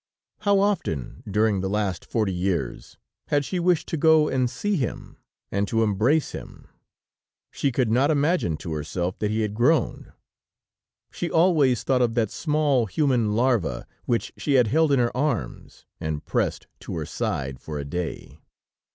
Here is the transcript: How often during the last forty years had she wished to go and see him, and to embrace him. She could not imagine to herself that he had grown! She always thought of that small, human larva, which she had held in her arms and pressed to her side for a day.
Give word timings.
How 0.39 0.57
often 0.57 1.21
during 1.29 1.61
the 1.61 1.69
last 1.69 2.05
forty 2.07 2.33
years 2.33 2.97
had 3.27 3.45
she 3.45 3.59
wished 3.59 3.87
to 3.89 3.97
go 3.97 4.29
and 4.29 4.49
see 4.49 4.75
him, 4.75 5.17
and 5.51 5.67
to 5.67 5.83
embrace 5.83 6.31
him. 6.31 6.69
She 7.51 7.71
could 7.71 7.91
not 7.91 8.09
imagine 8.09 8.57
to 8.65 8.73
herself 8.73 9.19
that 9.19 9.29
he 9.29 9.41
had 9.41 9.53
grown! 9.53 10.11
She 11.11 11.29
always 11.29 11.83
thought 11.83 12.01
of 12.01 12.15
that 12.15 12.31
small, 12.31 12.87
human 12.87 13.35
larva, 13.35 13.85
which 14.05 14.33
she 14.37 14.53
had 14.53 14.65
held 14.69 14.91
in 14.91 14.97
her 14.97 15.15
arms 15.15 15.85
and 15.99 16.25
pressed 16.25 16.65
to 16.79 16.95
her 16.95 17.05
side 17.05 17.59
for 17.59 17.77
a 17.77 17.85
day. 17.85 18.39